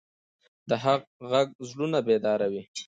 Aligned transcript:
د 0.69 0.71
حق 0.83 1.03
غږ 1.31 1.47
زړونه 1.69 1.99
بیداروي 2.07 2.63